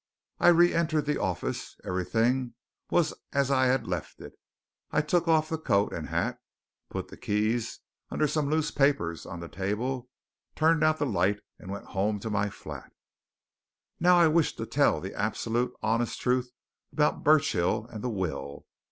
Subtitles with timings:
[0.39, 2.55] I re entered the office; everything
[2.89, 4.33] was as I'd left it.
[4.89, 6.39] I took off the coat and hat,
[6.89, 10.09] put the keys under some loose papers on the table,
[10.55, 12.91] turned out the light and went home to my flat.
[13.99, 16.49] "'"Now I wish to tell the absolute, honest truth
[16.91, 18.65] about Burchill and the will.